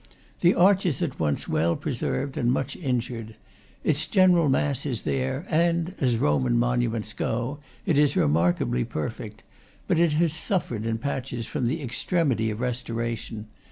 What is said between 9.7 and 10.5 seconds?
but it has